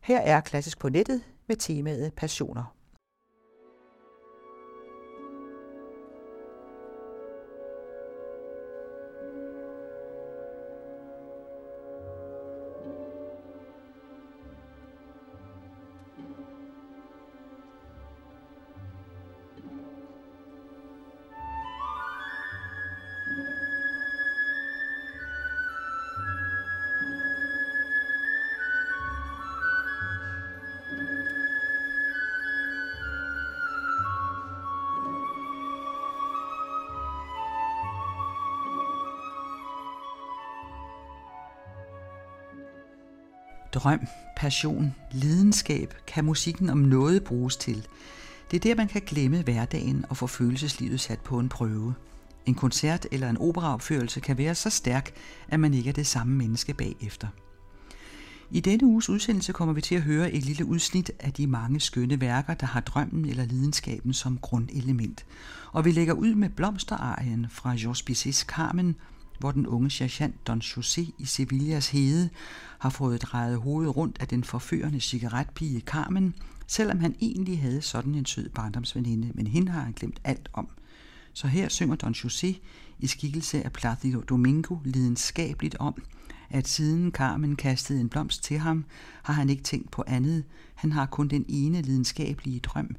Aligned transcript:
Her 0.00 0.18
er 0.18 0.40
Klassisk 0.40 0.78
på 0.78 0.88
nettet 0.88 1.22
med 1.46 1.56
temaet 1.56 2.12
Passioner. 2.14 2.74
Drøm, 43.82 44.06
passion, 44.36 44.94
lidenskab 45.12 45.94
kan 46.06 46.24
musikken 46.24 46.70
om 46.70 46.78
noget 46.78 47.24
bruges 47.24 47.56
til. 47.56 47.86
Det 48.50 48.56
er 48.56 48.60
der, 48.60 48.74
man 48.74 48.88
kan 48.88 49.02
glemme 49.06 49.42
hverdagen 49.42 50.04
og 50.08 50.16
få 50.16 50.26
følelseslivet 50.26 51.00
sat 51.00 51.20
på 51.20 51.38
en 51.38 51.48
prøve. 51.48 51.94
En 52.46 52.54
koncert 52.54 53.06
eller 53.12 53.30
en 53.30 53.36
operaopførelse 53.36 54.20
kan 54.20 54.38
være 54.38 54.54
så 54.54 54.70
stærk, 54.70 55.10
at 55.48 55.60
man 55.60 55.74
ikke 55.74 55.88
er 55.88 55.94
det 55.94 56.06
samme 56.06 56.34
menneske 56.34 56.74
bagefter. 56.74 57.28
I 58.50 58.60
denne 58.60 58.86
uges 58.86 59.08
udsendelse 59.08 59.52
kommer 59.52 59.74
vi 59.74 59.80
til 59.80 59.94
at 59.94 60.02
høre 60.02 60.32
et 60.32 60.42
lille 60.42 60.64
udsnit 60.64 61.10
af 61.20 61.32
de 61.32 61.46
mange 61.46 61.80
skønne 61.80 62.20
værker, 62.20 62.54
der 62.54 62.66
har 62.66 62.80
drømmen 62.80 63.24
eller 63.24 63.44
lidenskaben 63.44 64.12
som 64.12 64.38
grundelement. 64.38 65.26
Og 65.72 65.84
vi 65.84 65.90
lægger 65.90 66.14
ud 66.14 66.34
med 66.34 66.48
blomsterarien 66.48 67.46
fra 67.50 67.74
Georges 67.78 68.02
Bizets 68.02 68.38
Carmen, 68.38 68.96
hvor 69.40 69.50
den 69.50 69.66
unge 69.66 69.90
sergeant 69.90 70.46
Don 70.46 70.58
José 70.58 71.10
i 71.18 71.24
Sevillas 71.24 71.88
hede 71.88 72.30
har 72.78 72.90
fået 72.90 73.22
drejet 73.22 73.58
hovedet 73.58 73.96
rundt 73.96 74.16
af 74.20 74.28
den 74.28 74.44
forførende 74.44 75.00
cigaretpige 75.00 75.80
Carmen, 75.80 76.34
selvom 76.66 77.00
han 77.00 77.14
egentlig 77.20 77.60
havde 77.60 77.82
sådan 77.82 78.14
en 78.14 78.26
sød 78.26 78.48
barndomsveninde, 78.48 79.30
men 79.34 79.46
hende 79.46 79.72
har 79.72 79.80
han 79.80 79.92
glemt 79.92 80.20
alt 80.24 80.48
om. 80.52 80.68
Så 81.32 81.46
her 81.46 81.68
synger 81.68 81.96
Don 81.96 82.12
José 82.12 82.54
i 82.98 83.06
skikkelse 83.06 83.62
af 83.62 83.72
Placido 83.72 84.20
Domingo 84.20 84.76
lidenskabeligt 84.84 85.76
om, 85.78 86.02
at 86.50 86.68
siden 86.68 87.10
Carmen 87.10 87.56
kastede 87.56 88.00
en 88.00 88.08
blomst 88.08 88.44
til 88.44 88.58
ham, 88.58 88.84
har 89.22 89.34
han 89.34 89.50
ikke 89.50 89.62
tænkt 89.62 89.90
på 89.90 90.04
andet. 90.06 90.44
Han 90.74 90.92
har 90.92 91.06
kun 91.06 91.28
den 91.28 91.44
ene 91.48 91.82
lidenskabelige 91.82 92.60
drøm, 92.60 92.96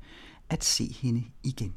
at 0.50 0.64
se 0.64 0.96
hende 1.02 1.24
igen. 1.44 1.74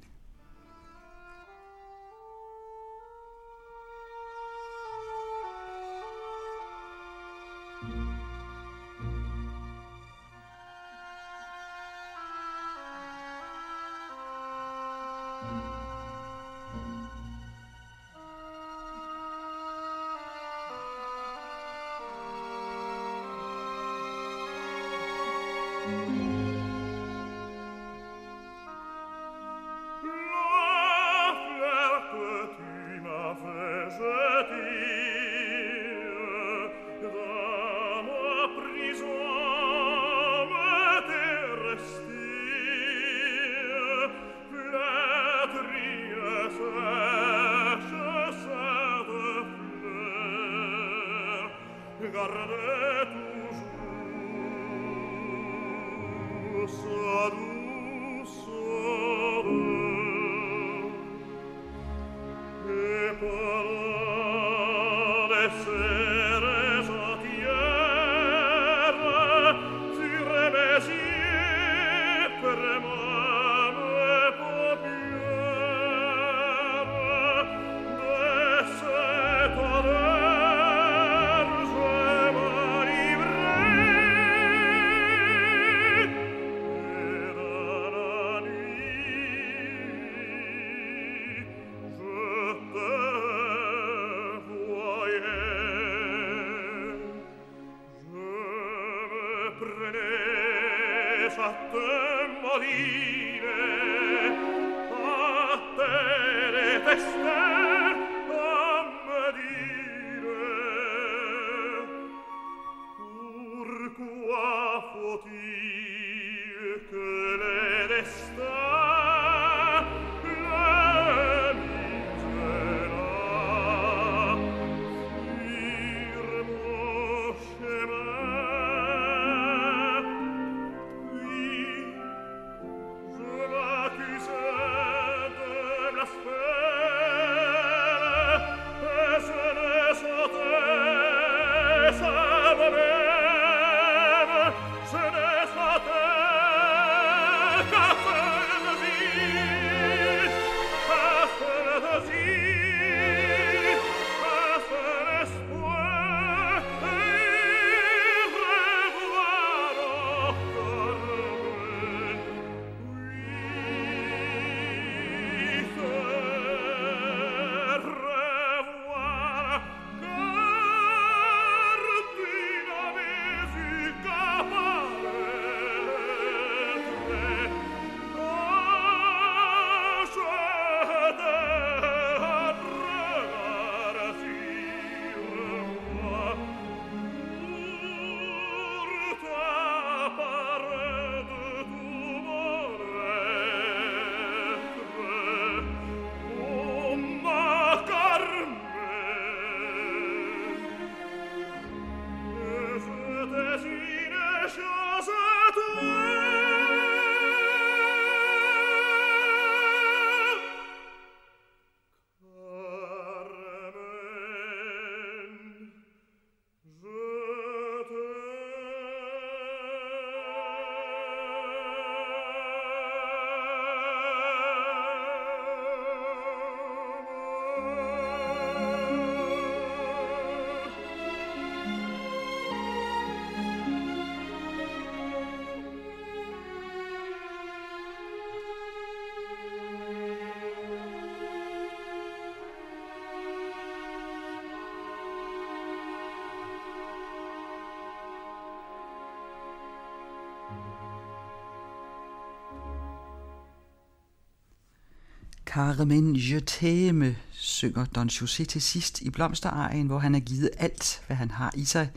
Carmen 255.54 256.16
Je 256.16 256.40
t'aime, 256.40 257.16
synger 257.30 257.84
Don 257.84 258.08
José 258.08 258.44
til 258.44 258.62
sidst 258.62 259.02
i 259.02 259.10
blomsterarien, 259.10 259.86
hvor 259.86 259.98
han 259.98 260.14
har 260.14 260.20
givet 260.20 260.50
alt, 260.58 261.02
hvad 261.06 261.16
han 261.16 261.30
har 261.30 261.52
i 261.56 261.64
sig. 261.64 261.90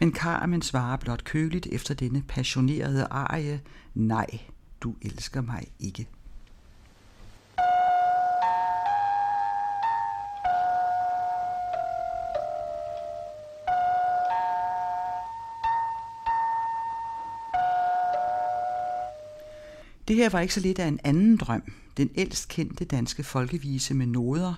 Men 0.00 0.14
Carmen 0.14 0.62
svarer 0.62 0.96
blot 0.96 1.24
køligt 1.24 1.66
efter 1.66 1.94
denne 1.94 2.22
passionerede 2.28 3.06
arie, 3.10 3.60
nej, 3.94 4.26
du 4.80 4.94
elsker 5.02 5.40
mig 5.40 5.66
ikke. 5.80 6.06
Det 20.08 20.16
her 20.16 20.28
var 20.28 20.40
ikke 20.40 20.54
så 20.54 20.60
lidt 20.60 20.78
af 20.78 20.86
en 20.86 21.00
anden 21.04 21.36
drøm. 21.36 21.81
Den 21.96 22.10
ældst 22.14 22.48
kendte 22.48 22.84
danske 22.84 23.22
folkevise 23.22 23.94
med 23.94 24.06
noder 24.06 24.54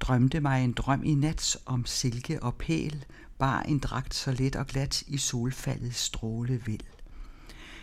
drømte 0.00 0.40
mig 0.40 0.64
en 0.64 0.72
drøm 0.72 1.04
i 1.04 1.14
nat 1.14 1.56
om 1.66 1.86
silke 1.86 2.42
og 2.42 2.54
pæl, 2.54 3.04
bar 3.38 3.62
en 3.62 3.78
dragt 3.78 4.14
så 4.14 4.32
let 4.32 4.56
og 4.56 4.66
glat 4.66 5.02
i 5.02 5.18
solfaldets 5.18 5.98
stråle 5.98 6.62
vel. 6.66 6.82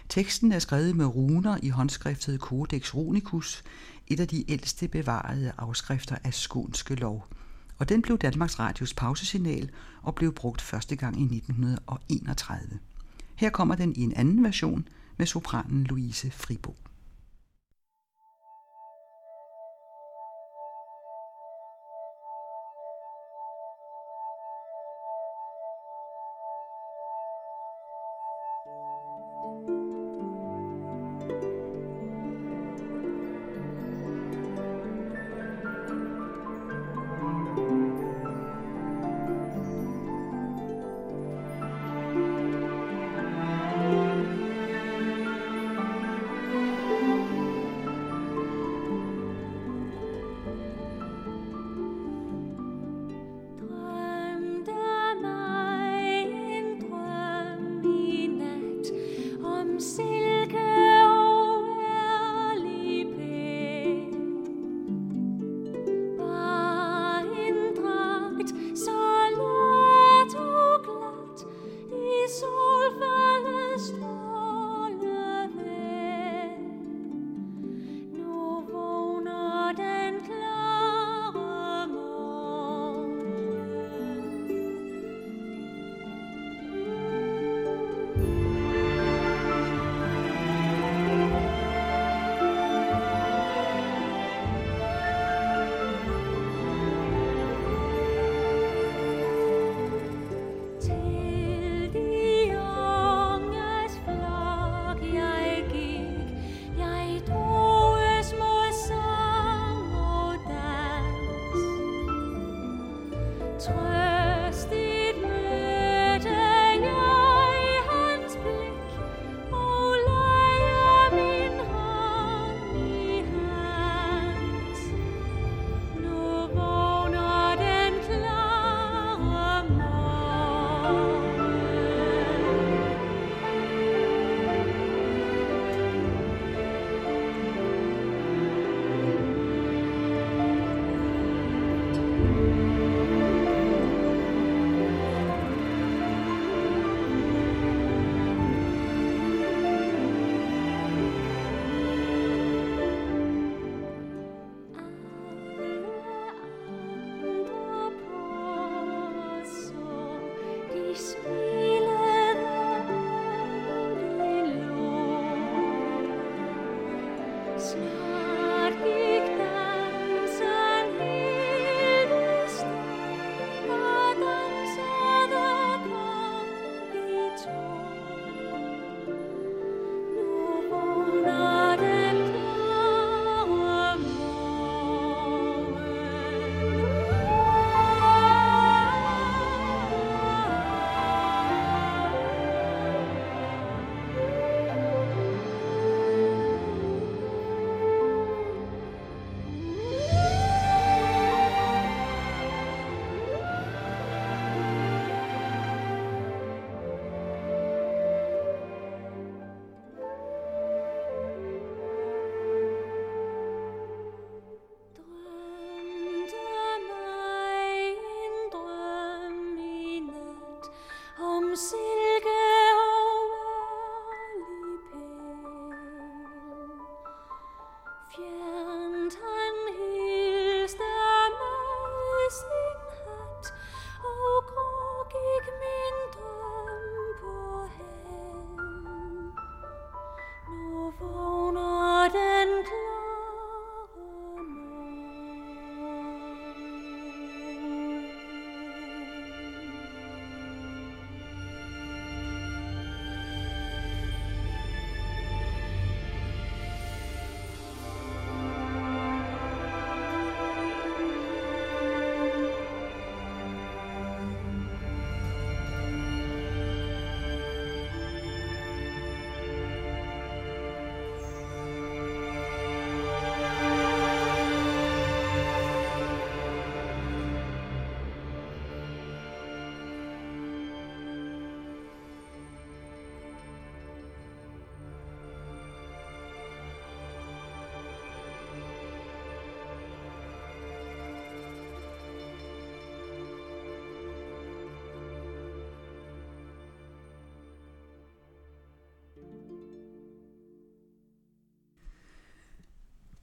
Teksten 0.09 0.51
er 0.51 0.59
skrevet 0.59 0.95
med 0.95 1.05
runer 1.05 1.57
i 1.63 1.69
håndskriftet 1.69 2.39
Codex 2.39 2.93
Runicus, 2.93 3.63
et 4.07 4.19
af 4.19 4.27
de 4.27 4.51
ældste 4.51 4.87
bevarede 4.87 5.51
afskrifter 5.57 6.15
af 6.23 6.33
skånske 6.33 6.95
lov. 6.95 7.27
Og 7.77 7.89
den 7.89 8.01
blev 8.01 8.17
Danmarks 8.17 8.59
Radios 8.59 8.93
pausesignal 8.93 9.69
og 10.01 10.15
blev 10.15 10.33
brugt 10.33 10.61
første 10.61 10.95
gang 10.95 11.19
i 11.19 11.23
1931. 11.23 12.79
Her 13.35 13.49
kommer 13.49 13.75
den 13.75 13.95
i 13.95 14.01
en 14.01 14.13
anden 14.13 14.43
version 14.43 14.87
med 15.17 15.25
sopranen 15.25 15.83
Louise 15.83 16.31
Fribo. 16.31 16.75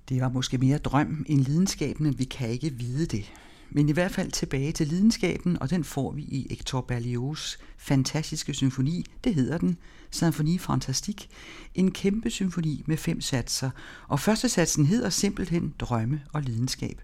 Det 0.08 0.20
var 0.20 0.28
måske 0.28 0.58
mere 0.58 0.78
drøm 0.78 1.24
end 1.28 1.40
lidenskaben, 1.40 2.18
vi 2.18 2.24
kan 2.24 2.48
ikke 2.48 2.70
vide 2.70 3.06
det. 3.06 3.32
Men 3.70 3.88
i 3.88 3.92
hvert 3.92 4.12
fald 4.12 4.30
tilbage 4.30 4.72
til 4.72 4.86
lidenskaben, 4.86 5.58
og 5.62 5.70
den 5.70 5.84
får 5.84 6.12
vi 6.12 6.22
i 6.22 6.46
Hector 6.50 6.86
Berlioz' 6.92 7.58
fantastiske 7.78 8.54
symfoni. 8.54 9.04
Det 9.24 9.34
hedder 9.34 9.58
den, 9.58 9.76
Symfoni 10.10 10.58
Fantastique. 10.58 11.28
En 11.74 11.90
kæmpe 11.90 12.30
symfoni 12.30 12.84
med 12.86 12.96
fem 12.96 13.20
satser, 13.20 13.70
og 14.08 14.20
første 14.20 14.48
satsen 14.48 14.86
hedder 14.86 15.10
simpelthen 15.10 15.74
Drømme 15.78 16.22
og 16.32 16.42
lidenskab. 16.42 17.00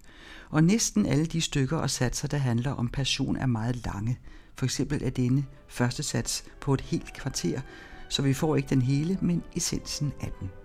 Og 0.49 0.63
næsten 0.63 1.05
alle 1.05 1.25
de 1.25 1.41
stykker 1.41 1.77
og 1.77 1.89
satser, 1.89 2.27
der 2.27 2.37
handler 2.37 2.71
om 2.71 2.87
passion, 2.87 3.35
er 3.35 3.45
meget 3.45 3.85
lange. 3.85 4.19
For 4.55 4.65
eksempel 4.65 5.03
er 5.03 5.09
denne 5.09 5.45
første 5.67 6.03
sats 6.03 6.43
på 6.61 6.73
et 6.73 6.81
helt 6.81 7.13
kvarter, 7.13 7.61
så 8.09 8.21
vi 8.21 8.33
får 8.33 8.55
ikke 8.55 8.69
den 8.69 8.81
hele, 8.81 9.17
men 9.21 9.43
essensen 9.55 10.13
af 10.21 10.31
den. 10.39 10.64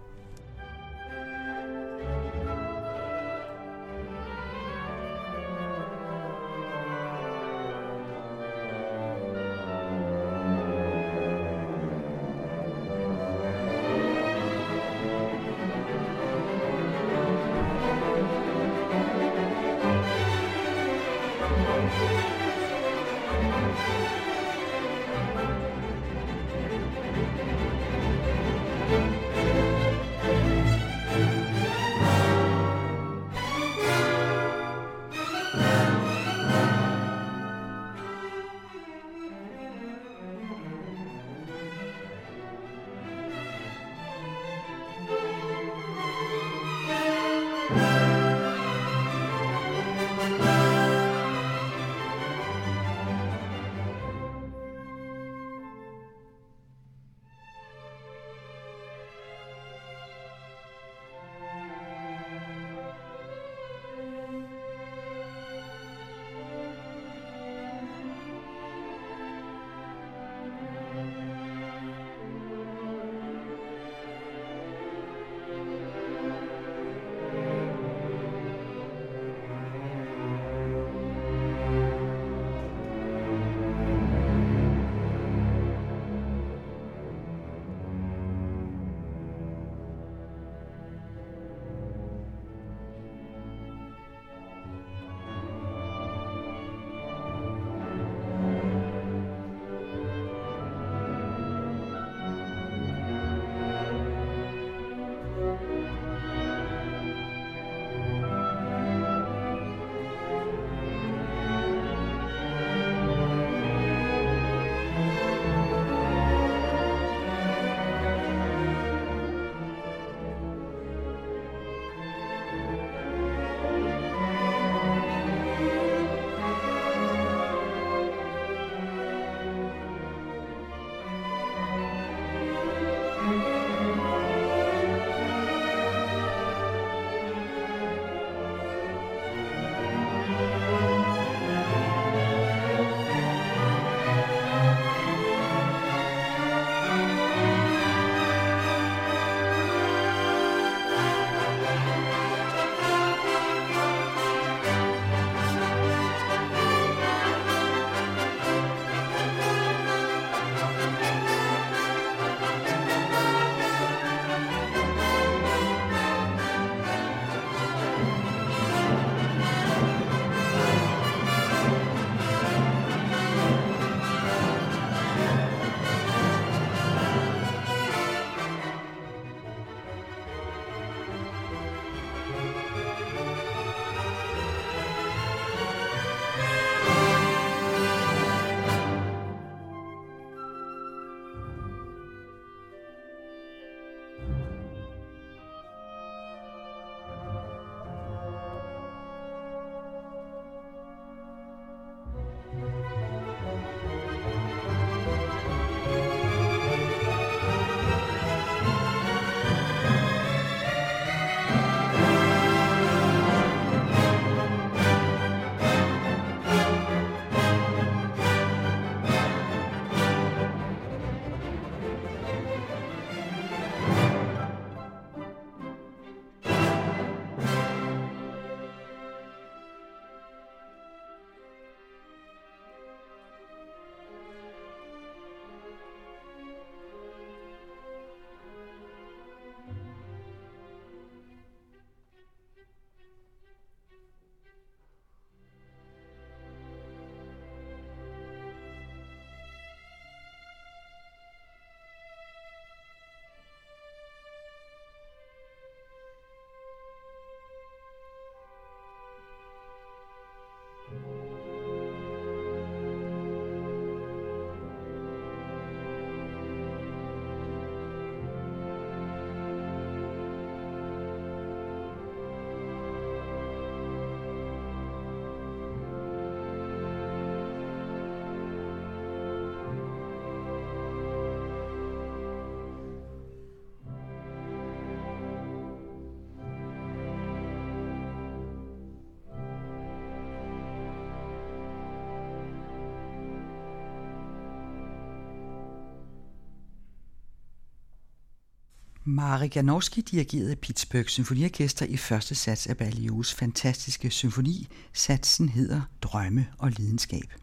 Marek 299.11 299.57
Janowski 299.57 300.01
dirigerede 300.01 300.57
Pittsburgh 300.57 301.09
Symfoniorkester 301.09 301.87
i 301.87 301.97
første 301.97 302.35
sats 302.35 302.67
af 302.67 302.75
Berlioz' 302.81 303.37
fantastiske 303.37 304.11
symfoni. 304.11 304.69
Satsen 304.93 305.49
hedder 305.49 305.81
Drømme 306.03 306.47
og 306.59 306.71
lidenskab. 306.71 307.35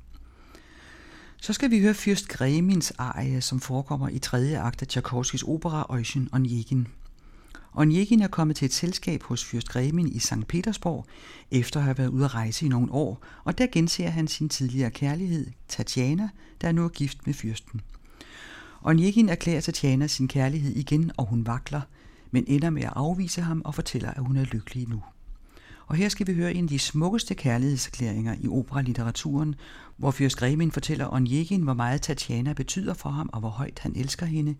Så 1.41 1.53
skal 1.53 1.71
vi 1.71 1.79
høre 1.79 1.93
Fyrst 1.93 2.27
Gremins 2.27 2.91
arie, 2.91 3.41
som 3.41 3.59
forekommer 3.59 4.09
i 4.09 4.19
tredje 4.19 4.61
akt 4.61 4.81
af 4.81 4.87
Tchaikovskis 4.87 5.43
opera 5.43 5.85
Eugen 5.89 6.29
Onegin. 6.31 6.87
Onegin 7.73 8.21
er 8.21 8.27
kommet 8.27 8.55
til 8.55 8.65
et 8.65 8.73
selskab 8.73 9.23
hos 9.23 9.45
Fyrst 9.45 9.69
Gremin 9.69 10.07
i 10.07 10.19
St. 10.19 10.47
Petersborg, 10.47 11.05
efter 11.51 11.79
at 11.79 11.83
have 11.83 11.97
været 11.97 12.09
ude 12.09 12.25
at 12.25 12.35
rejse 12.35 12.65
i 12.65 12.69
nogle 12.69 12.91
år, 12.91 13.23
og 13.43 13.57
der 13.57 13.67
genser 13.71 14.09
han 14.09 14.27
sin 14.27 14.49
tidligere 14.49 14.91
kærlighed, 14.91 15.47
Tatjana, 15.67 16.29
der 16.61 16.67
er 16.67 16.71
nu 16.71 16.83
er 16.83 16.89
gift 16.89 17.25
med 17.25 17.33
fyrsten. 17.33 17.81
Onegin 18.81 19.29
erklærer 19.29 19.61
Tatjana 19.61 20.07
sin 20.07 20.27
kærlighed 20.27 20.75
igen, 20.75 21.11
og 21.17 21.25
hun 21.25 21.47
vakler, 21.47 21.81
men 22.31 22.43
ender 22.47 22.69
med 22.69 22.83
at 22.83 22.93
afvise 22.95 23.41
ham 23.41 23.61
og 23.65 23.75
fortæller, 23.75 24.11
at 24.11 24.23
hun 24.23 24.37
er 24.37 24.43
lykkelig 24.43 24.89
nu. 24.89 25.03
Og 25.87 25.95
her 25.95 26.09
skal 26.09 26.27
vi 26.27 26.33
høre 26.33 26.53
en 26.53 26.63
af 26.63 26.69
de 26.69 26.79
smukkeste 26.79 27.35
kærlighedserklæringer 27.35 28.35
i 28.41 28.47
operalitteraturen, 28.47 29.55
hvor 29.97 30.11
Fyrst 30.11 30.37
Gremin 30.37 30.71
fortæller 30.71 31.13
Onjekin, 31.13 31.61
hvor 31.61 31.73
meget 31.73 32.01
Tatjana 32.01 32.53
betyder 32.53 32.93
for 32.93 33.09
ham, 33.09 33.29
og 33.33 33.39
hvor 33.39 33.49
højt 33.49 33.79
han 33.79 33.95
elsker 33.95 34.25
hende. 34.25 34.55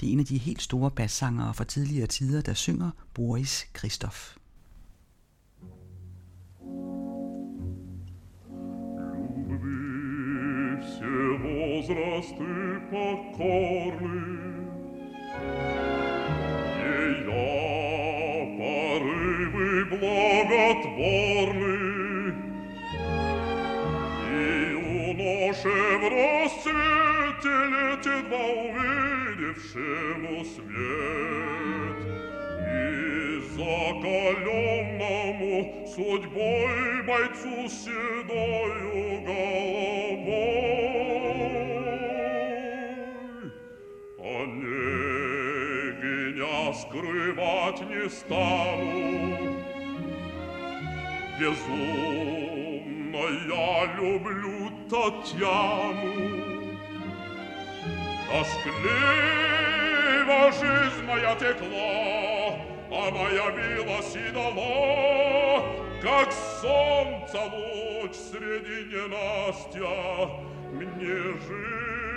Det 0.00 0.08
er 0.08 0.12
en 0.12 0.20
af 0.20 0.26
de 0.26 0.38
helt 0.38 0.62
store 0.62 0.90
bassangere 0.90 1.54
fra 1.54 1.64
tidligere 1.64 2.06
tider, 2.06 2.40
der 2.40 2.54
synger 2.54 2.90
Boris 3.14 3.66
Christoph. 3.78 4.36
Возрасты 11.86 12.80
покорны. 12.90 14.26
Ее 16.82 17.46
порывы 18.58 19.70
благотворны. 19.90 21.14
И 24.32 24.34
юноше 24.72 25.76
в 25.98 26.04
рассвете 26.10 27.54
летит 27.72 28.26
во 28.30 28.44
увидевшему 28.64 30.36
свет. 30.44 31.98
И 32.66 32.76
закаленному 33.56 34.74
судьбой 35.94 36.86
бойцу 37.06 37.54
седою 37.68 39.04
головой. 39.24 39.95
Скрывать 47.66 47.80
не 47.88 48.08
стану. 48.08 49.56
Безумно 51.38 53.24
я 53.48 53.86
люблю 53.96 54.70
Татьяну. 54.88 56.36
Тоскливо 58.28 58.92
жизнь 60.52 61.04
моя 61.06 61.34
текла, 61.36 62.58
Она 62.90 63.28
явилась 63.30 64.16
и 64.16 64.30
дала, 64.32 65.62
Как 66.02 66.32
солнце 66.32 67.38
луч 67.38 68.12
среди 68.14 68.78
ненастья, 68.92 69.96
Мне 70.72 71.18
жизни 71.46 72.16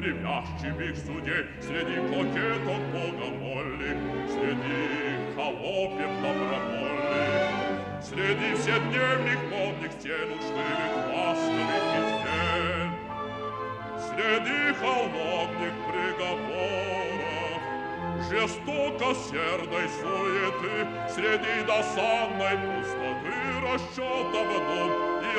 привязчивых 0.00 0.96
судей, 0.96 1.44
Среди 1.60 1.96
кокеток 2.08 2.82
богомольных, 2.92 3.96
Среди 4.32 4.78
холопев 5.36 6.12
добровольных, 6.22 8.02
Среди 8.02 8.54
вседневных 8.54 9.38
модных 9.50 9.92
стен 9.92 10.28
Учтывых, 10.32 10.92
ласковых 11.14 11.82
письмен, 11.92 12.88
Среди 14.08 14.60
холодных 14.80 15.74
приговоров, 15.86 17.60
Жестоко 18.30 19.08
сердой 19.28 19.86
суеты, 20.00 20.74
Среди 21.14 21.54
досадной 21.66 22.56
пустоты 22.56 23.36
Расчетов 23.60 24.48
дум 24.48 24.90
и 25.20 25.34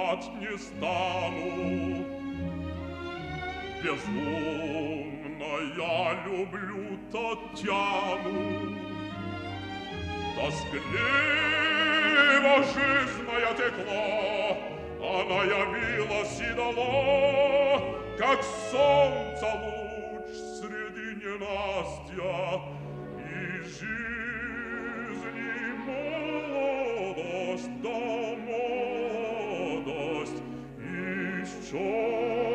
знать 0.00 0.30
не 0.40 0.58
стану. 0.58 2.04
Безумно 3.82 5.52
я 5.76 6.24
люблю 6.26 6.98
Татьяну, 7.10 8.76
Тоскливо 10.36 11.34
жизнь 12.64 13.22
моя 13.26 13.52
текла, 13.54 14.56
Она 14.98 15.40
явилась 15.44 16.40
и 16.40 16.52
дала, 16.54 17.80
Как 18.18 18.42
солнце 18.70 19.46
луч 19.46 20.28
среди 20.58 21.08
ненастья, 21.24 22.60
И 23.18 23.62
жизни 23.62 24.70
молодость 25.86 27.74
домой. 27.82 28.89
Oh. 31.72 32.49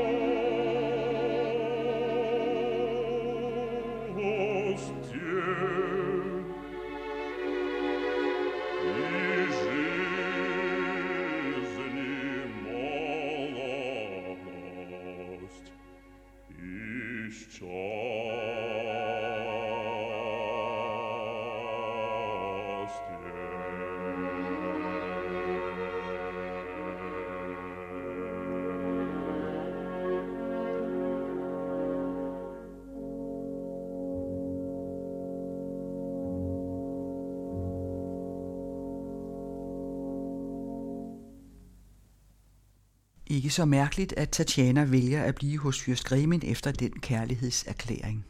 Ikke 43.46 43.56
så 43.56 43.66
mærkeligt, 43.66 44.14
at 44.18 44.30
Tatjana 44.30 44.84
vælger 44.84 45.24
at 45.24 45.36
blive 45.36 45.60
hos 45.60 45.82
Fyrst 45.82 46.06
Gremin 46.06 46.42
efter 46.44 46.72
den 46.72 46.92
kærlighedserklæring. 46.92 48.26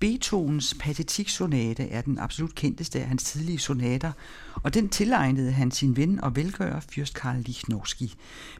Beethovens 0.00 0.74
patetiksonate 0.80 1.88
er 1.88 2.00
den 2.00 2.18
absolut 2.18 2.54
kendteste 2.54 3.00
af 3.00 3.06
hans 3.06 3.24
tidlige 3.24 3.58
sonater, 3.58 4.12
og 4.54 4.74
den 4.74 4.88
tilegnede 4.88 5.52
han 5.52 5.70
sin 5.70 5.96
ven 5.96 6.20
og 6.20 6.36
velgører, 6.36 6.80
fyrst 6.80 7.14
Karl 7.14 7.36
Lichnowsky. 7.36 8.08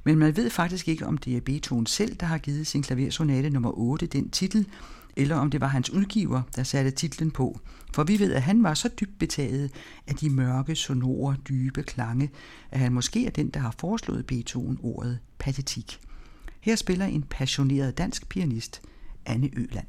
Men 0.05 0.19
man 0.19 0.37
ved 0.37 0.51
faktisk 0.51 0.89
ikke, 0.89 1.07
om 1.07 1.19
det 1.19 1.37
er 1.37 1.41
Beethoven 1.41 1.87
selv, 1.87 2.15
der 2.15 2.27
har 2.27 2.39
givet 2.39 2.67
sin 2.67 2.83
klaversonate 2.83 3.51
nummer 3.51 3.79
8 3.79 4.07
den 4.07 4.31
titel, 4.31 4.67
eller 5.17 5.37
om 5.37 5.51
det 5.51 5.61
var 5.61 5.67
hans 5.67 5.91
udgiver, 5.91 6.43
der 6.57 6.63
satte 6.63 6.91
titlen 6.91 7.31
på. 7.31 7.61
For 7.95 8.05
vi 8.05 8.19
ved, 8.19 8.33
at 8.33 8.43
han 8.43 8.63
var 8.63 8.75
så 8.75 8.89
dybt 8.89 9.19
betaget 9.19 9.71
af 10.07 10.15
de 10.15 10.31
mørke, 10.31 10.75
sonore, 10.75 11.37
dybe 11.49 11.83
klange, 11.83 12.31
at 12.71 12.81
han 12.81 12.93
måske 12.93 13.27
er 13.27 13.31
den, 13.31 13.51
der 13.51 13.61
har 13.61 13.75
foreslået 13.79 14.27
Beethoven 14.27 14.79
ordet 14.83 15.19
patetik. 15.39 16.01
Her 16.61 16.77
spiller 16.77 17.07
en 17.07 17.23
passioneret 17.23 17.99
dansk 17.99 18.29
pianist, 18.29 18.83
Anne 19.27 19.51
Øland. 19.57 19.87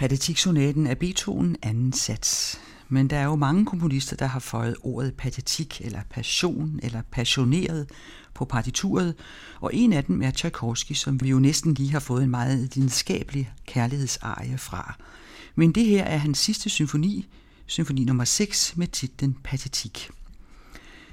Patetiksonaten 0.00 0.86
er 0.86 0.94
Beethoven 0.94 1.56
anden 1.62 1.92
sats. 1.92 2.60
Men 2.88 3.10
der 3.10 3.16
er 3.16 3.24
jo 3.24 3.36
mange 3.36 3.66
komponister, 3.66 4.16
der 4.16 4.26
har 4.26 4.40
føjet 4.40 4.76
ordet 4.82 5.14
patetik 5.14 5.80
eller 5.84 6.00
passion 6.10 6.80
eller 6.82 7.02
passioneret 7.10 7.90
på 8.34 8.44
partituret, 8.44 9.14
og 9.60 9.74
en 9.74 9.92
af 9.92 10.04
dem 10.04 10.22
er 10.22 10.30
Tchaikovsky, 10.30 10.92
som 10.92 11.20
vi 11.22 11.28
jo 11.28 11.38
næsten 11.38 11.74
lige 11.74 11.92
har 11.92 12.00
fået 12.00 12.22
en 12.22 12.30
meget 12.30 12.74
lidenskabelig 12.74 13.52
kærlighedsarie 13.66 14.58
fra. 14.58 14.96
Men 15.54 15.72
det 15.72 15.84
her 15.84 16.04
er 16.04 16.16
hans 16.16 16.38
sidste 16.38 16.70
symfoni, 16.70 17.26
symfoni 17.66 18.04
nummer 18.04 18.24
6 18.24 18.76
med 18.76 18.86
titlen 18.86 19.36
Patetik. 19.44 20.10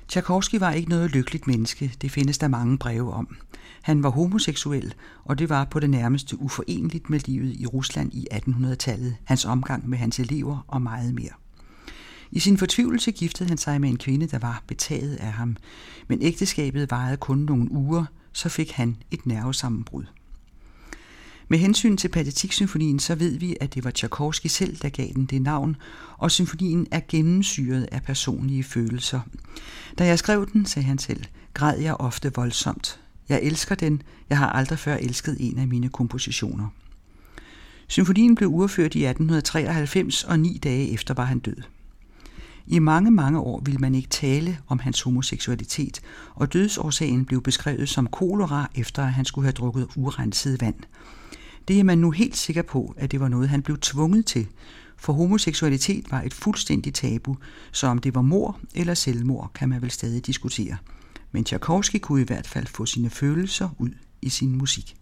Tchaikovsky 0.07 0.55
var 0.55 0.71
ikke 0.71 0.89
noget 0.89 1.11
lykkeligt 1.11 1.47
menneske, 1.47 1.93
det 2.01 2.11
findes 2.11 2.37
der 2.37 2.47
mange 2.47 2.77
breve 2.77 3.13
om. 3.13 3.37
Han 3.81 4.03
var 4.03 4.09
homoseksuel, 4.09 4.93
og 5.23 5.39
det 5.39 5.49
var 5.49 5.65
på 5.65 5.79
det 5.79 5.89
nærmeste 5.89 6.41
uforenligt 6.41 7.09
med 7.09 7.19
livet 7.19 7.55
i 7.59 7.65
Rusland 7.65 8.13
i 8.13 8.27
1800-tallet, 8.33 9.15
hans 9.23 9.45
omgang 9.45 9.89
med 9.89 9.97
hans 9.97 10.19
elever 10.19 10.65
og 10.67 10.81
meget 10.81 11.13
mere. 11.13 11.31
I 12.31 12.39
sin 12.39 12.57
fortvivlelse 12.57 13.11
giftede 13.11 13.49
han 13.49 13.57
sig 13.57 13.81
med 13.81 13.89
en 13.89 13.97
kvinde, 13.97 14.27
der 14.27 14.39
var 14.39 14.63
betaget 14.67 15.15
af 15.15 15.31
ham, 15.31 15.57
men 16.07 16.21
ægteskabet 16.21 16.91
varede 16.91 17.17
kun 17.17 17.37
nogle 17.37 17.71
uger, 17.71 18.05
så 18.33 18.49
fik 18.49 18.71
han 18.71 18.97
et 19.11 19.25
nervesammenbrud. 19.25 20.05
Med 21.49 21.59
hensyn 21.59 21.97
til 21.97 22.07
Patetik-symfonien, 22.07 22.99
så 22.99 23.15
ved 23.15 23.39
vi, 23.39 23.57
at 23.61 23.73
det 23.73 23.83
var 23.83 23.91
Tchaikovsky 23.91 24.47
selv, 24.47 24.77
der 24.77 24.89
gav 24.89 25.07
den 25.15 25.25
det 25.25 25.41
navn, 25.41 25.75
og 26.17 26.31
symfonien 26.31 26.87
er 26.91 27.01
gennemsyret 27.07 27.87
af 27.91 28.03
personlige 28.03 28.63
følelser. 28.63 29.19
Da 29.97 30.05
jeg 30.05 30.19
skrev 30.19 30.49
den, 30.53 30.65
sagde 30.65 30.85
han 30.87 30.97
selv, 30.97 31.23
græd 31.53 31.79
jeg 31.79 31.93
ofte 31.93 32.33
voldsomt. 32.35 32.99
Jeg 33.29 33.39
elsker 33.43 33.75
den. 33.75 34.01
Jeg 34.29 34.37
har 34.37 34.49
aldrig 34.49 34.79
før 34.79 34.95
elsket 34.95 35.37
en 35.39 35.59
af 35.59 35.67
mine 35.67 35.89
kompositioner. 35.89 36.67
Symfonien 37.87 38.35
blev 38.35 38.49
udført 38.49 38.95
i 38.95 39.05
1893, 39.05 40.23
og 40.23 40.39
ni 40.39 40.57
dage 40.63 40.91
efter 40.91 41.13
var 41.13 41.25
han 41.25 41.39
død. 41.39 41.61
I 42.67 42.79
mange, 42.79 43.11
mange 43.11 43.39
år 43.39 43.61
ville 43.65 43.79
man 43.79 43.95
ikke 43.95 44.09
tale 44.09 44.57
om 44.67 44.79
hans 44.79 45.01
homoseksualitet, 45.01 46.01
og 46.35 46.53
dødsårsagen 46.53 47.25
blev 47.25 47.41
beskrevet 47.41 47.89
som 47.89 48.07
kolera, 48.07 48.69
efter 48.75 49.03
at 49.03 49.13
han 49.13 49.25
skulle 49.25 49.45
have 49.45 49.53
drukket 49.53 49.87
urenset 49.95 50.61
vand. 50.61 50.75
Det 51.67 51.79
er 51.79 51.83
man 51.83 51.97
nu 51.97 52.11
helt 52.11 52.37
sikker 52.37 52.61
på, 52.61 52.93
at 52.97 53.11
det 53.11 53.19
var 53.19 53.27
noget, 53.27 53.49
han 53.49 53.61
blev 53.61 53.77
tvunget 53.77 54.25
til, 54.25 54.47
for 54.97 55.13
homoseksualitet 55.13 56.11
var 56.11 56.21
et 56.21 56.33
fuldstændigt 56.33 56.95
tabu, 56.95 57.37
så 57.71 57.87
om 57.87 57.97
det 57.97 58.15
var 58.15 58.21
mor 58.21 58.59
eller 58.75 58.93
selvmord, 58.93 59.51
kan 59.53 59.69
man 59.69 59.81
vel 59.81 59.91
stadig 59.91 60.25
diskutere. 60.25 60.77
Men 61.31 61.43
Tchaikovsky 61.43 61.97
kunne 61.97 62.21
i 62.21 62.25
hvert 62.25 62.47
fald 62.47 62.67
få 62.67 62.85
sine 62.85 63.09
følelser 63.09 63.69
ud 63.79 63.89
i 64.21 64.29
sin 64.29 64.57
musik. 64.57 64.95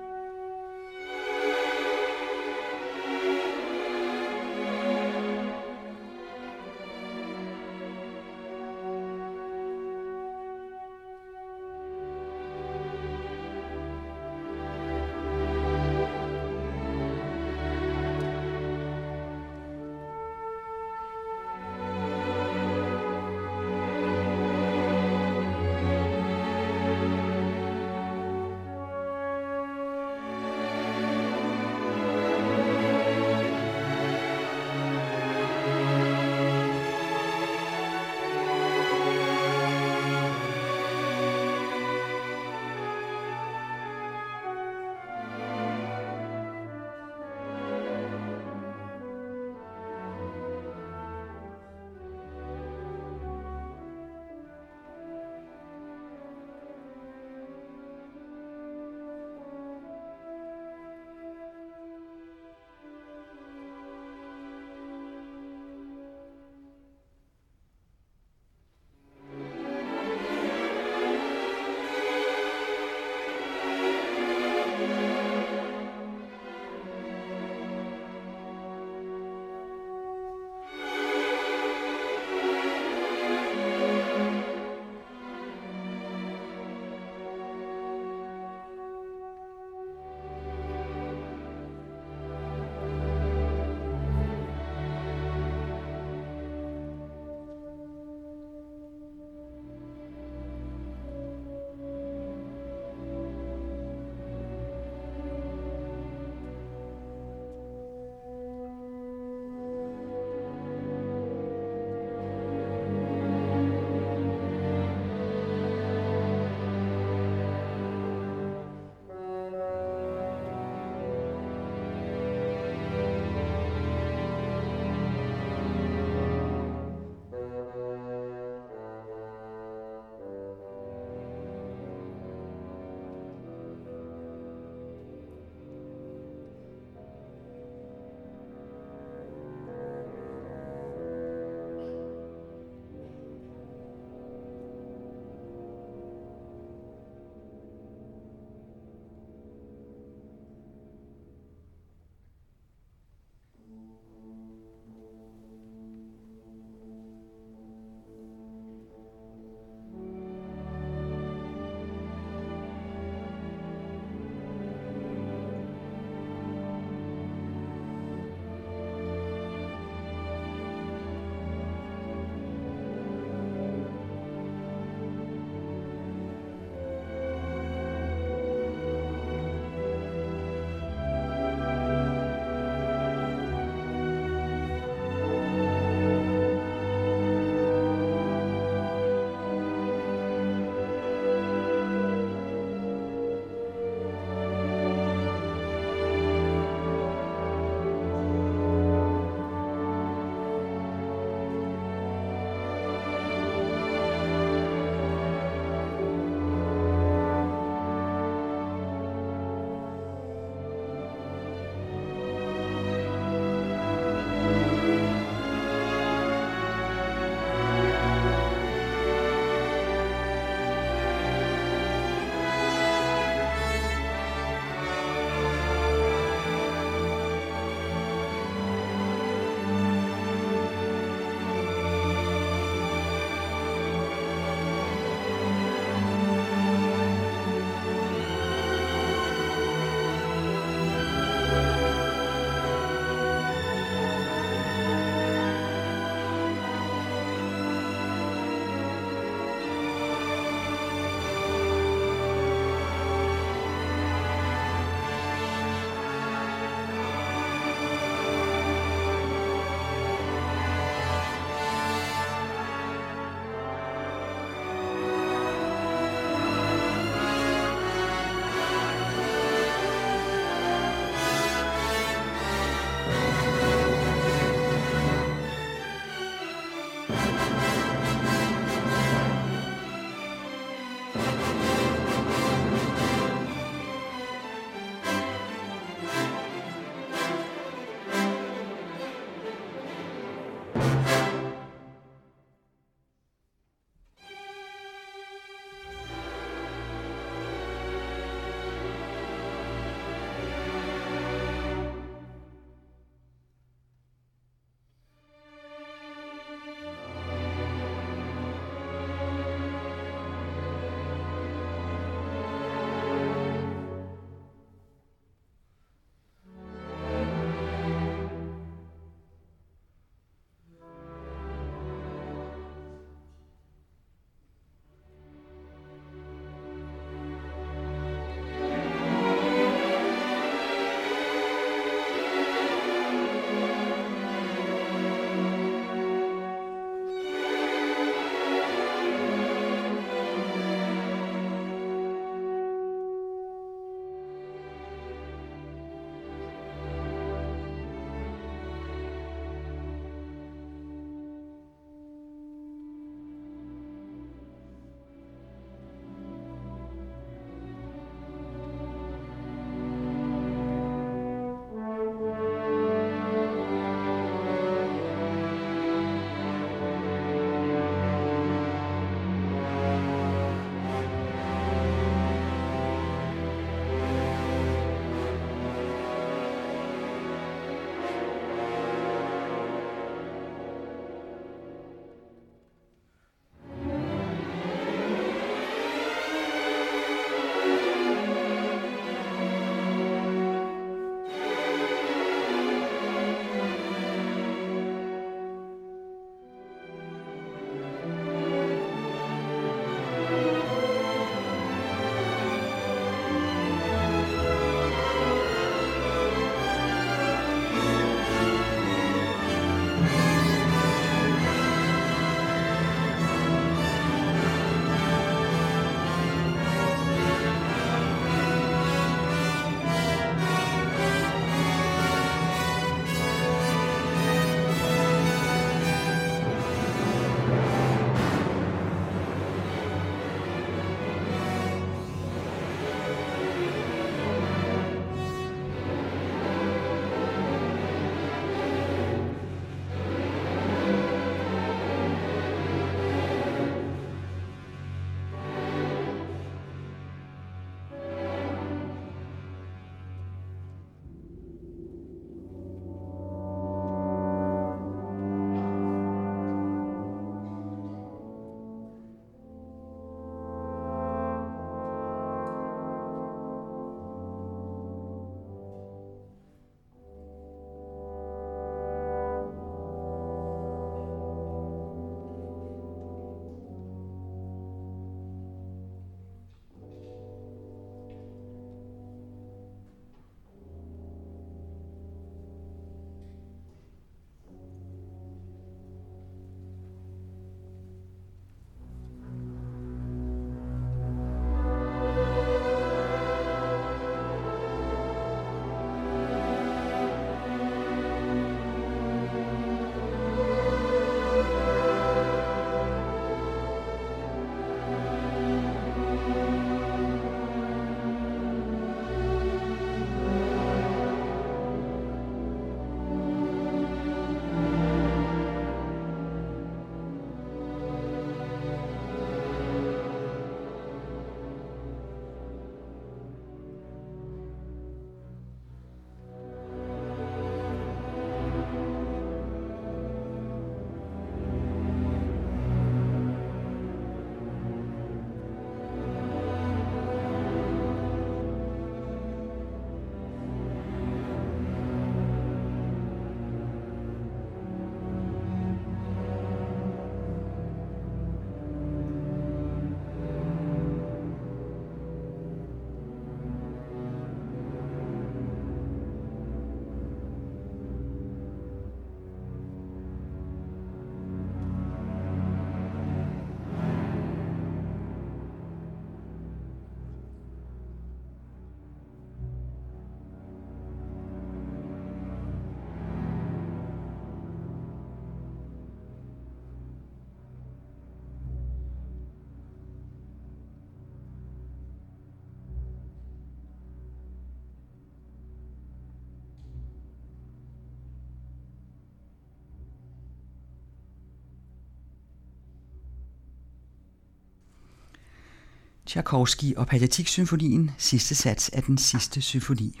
Tchaikovsky 596.12 596.74
og 596.76 596.86
Pathetik-symfonien, 596.86 597.90
sidste 597.98 598.34
sats 598.34 598.68
af 598.68 598.82
den 598.82 598.98
sidste 598.98 599.40
symfoni. 599.40 600.00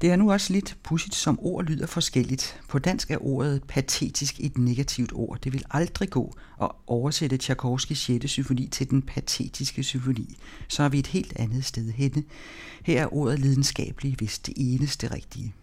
Det 0.00 0.10
er 0.10 0.16
nu 0.16 0.32
også 0.32 0.52
lidt 0.52 0.76
pudsigt, 0.82 1.14
som 1.14 1.38
ord 1.42 1.64
lyder 1.64 1.86
forskelligt. 1.86 2.60
På 2.68 2.78
dansk 2.78 3.10
er 3.10 3.16
ordet 3.20 3.62
patetisk 3.68 4.40
et 4.40 4.58
negativt 4.58 5.12
ord. 5.14 5.38
Det 5.44 5.52
vil 5.52 5.64
aldrig 5.70 6.10
gå 6.10 6.34
at 6.62 6.70
oversætte 6.86 7.36
Tchaikovskis 7.36 7.98
6. 7.98 8.30
symfoni 8.30 8.66
til 8.66 8.90
den 8.90 9.02
patetiske 9.02 9.82
symfoni. 9.82 10.36
Så 10.68 10.82
er 10.82 10.88
vi 10.88 10.98
et 10.98 11.06
helt 11.06 11.32
andet 11.36 11.64
sted 11.64 11.90
henne. 11.90 12.24
Her 12.84 13.02
er 13.02 13.14
ordet 13.14 13.38
lidenskabelig 13.38 14.16
vist 14.18 14.46
det 14.46 14.54
eneste 14.56 15.14
rigtige. 15.14 15.54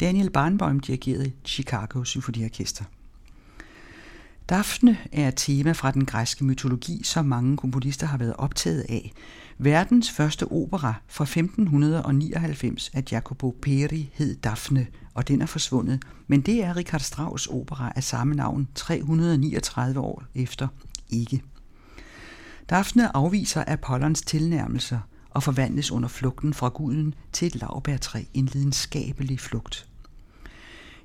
Daniel 0.00 0.30
Barnbaum 0.30 0.80
dirigerede 0.80 1.32
Chicago 1.44 2.04
Symfoniorkester. 2.04 2.84
Daphne 4.48 4.98
er 5.12 5.28
et 5.28 5.34
tema 5.36 5.72
fra 5.72 5.90
den 5.90 6.04
græske 6.04 6.44
mytologi, 6.44 7.02
som 7.04 7.26
mange 7.26 7.56
komponister 7.56 8.06
har 8.06 8.18
været 8.18 8.34
optaget 8.38 8.86
af. 8.88 9.12
Verdens 9.58 10.10
første 10.10 10.52
opera 10.52 10.94
fra 11.08 11.24
1599 11.24 12.90
af 12.94 13.04
Jacopo 13.12 13.56
Peri 13.62 14.10
hed 14.14 14.36
Daphne, 14.36 14.86
og 15.14 15.28
den 15.28 15.42
er 15.42 15.46
forsvundet. 15.46 16.02
Men 16.26 16.40
det 16.40 16.64
er 16.64 16.76
Richard 16.76 17.00
Strauss 17.00 17.46
opera 17.46 17.92
af 17.96 18.04
samme 18.04 18.34
navn 18.34 18.68
339 18.74 20.00
år 20.00 20.22
efter 20.34 20.68
ikke. 21.10 21.42
Daphne 22.70 23.16
afviser 23.16 23.64
Apollons 23.66 24.22
tilnærmelser 24.22 24.98
og 25.30 25.42
forvandles 25.42 25.90
under 25.90 26.08
flugten 26.08 26.54
fra 26.54 26.68
guden 26.68 27.14
til 27.32 27.46
et 27.46 27.56
lavbærtræ, 27.56 28.22
en 28.34 28.46
lidenskabelig 28.46 29.40
flugt. 29.40 29.88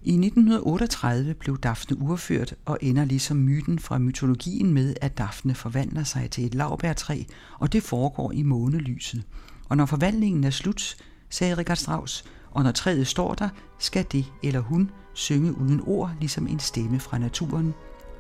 I 0.04 0.12
1938 0.12 1.34
blev 1.34 1.58
Daphne 1.58 1.98
urført 1.98 2.56
og 2.66 2.78
ender 2.82 3.06
ligesom 3.06 3.38
myten 3.38 3.80
fra 3.80 3.98
mytologien 3.98 4.74
med, 4.74 4.96
at 5.02 5.18
Daphne 5.18 5.56
forvandler 5.56 6.04
sig 6.04 6.32
til 6.32 6.46
et 6.46 6.56
lavbærtræ, 6.56 7.24
og 7.60 7.74
det 7.74 7.84
foregår 7.84 8.32
i 8.32 8.44
månelyset. 8.44 9.24
Og 9.70 9.78
når 9.78 9.86
forvandlingen 9.86 10.44
er 10.44 10.50
slut, 10.50 10.98
sagde 11.30 11.58
Richard 11.58 11.78
Strauss, 11.78 12.26
og 12.52 12.64
når 12.64 12.72
træet 12.72 13.08
står 13.08 13.34
der, 13.34 13.50
skal 13.80 14.06
det 14.12 14.26
eller 14.44 14.60
hun 14.60 14.92
synge 15.14 15.58
uden 15.58 15.82
ord, 15.86 16.12
ligesom 16.20 16.48
en 16.48 16.60
stemme 16.60 17.00
fra 17.00 17.18
naturen, 17.18 17.74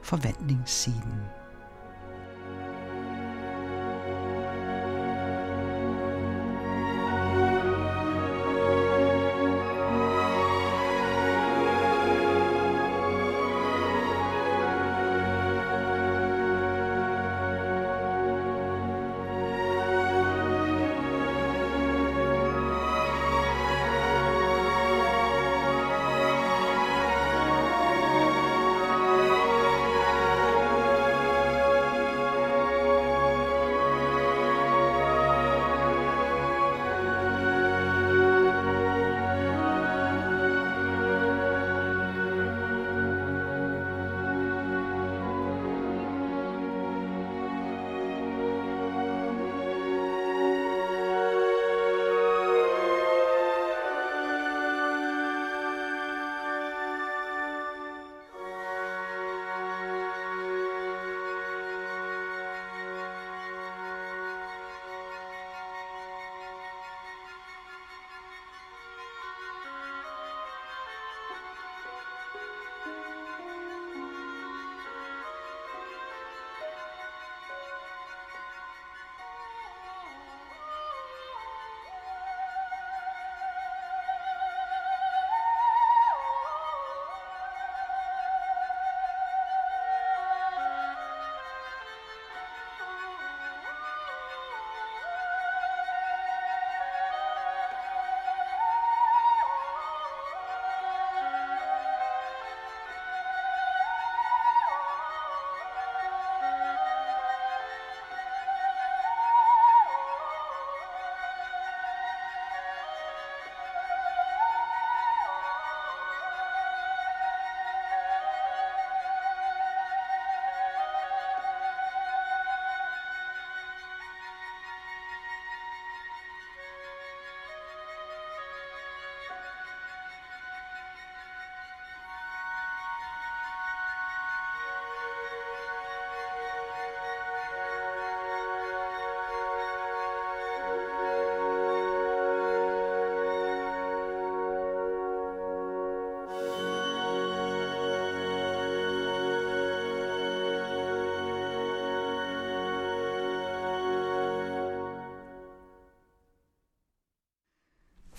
forvandlingsscenen. 0.03 1.38